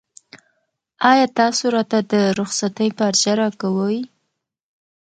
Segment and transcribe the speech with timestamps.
[1.11, 3.99] ایا تاسو راته د رخصتۍ پارچه راکوئ؟